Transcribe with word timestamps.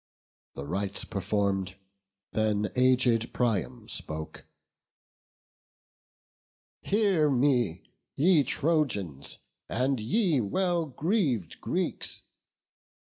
The 0.55 0.65
rites 0.65 1.05
perform'd, 1.05 1.75
then 2.31 2.71
aged 2.75 3.33
Priam 3.33 3.87
spoke: 3.87 4.45
"Hear 6.81 7.29
me, 7.29 7.83
ye 8.15 8.43
Trojans, 8.43 9.37
and 9.69 9.99
ye 9.99 10.41
well 10.41 10.87
greav'd 10.87 11.61
Greeks! 11.61 12.23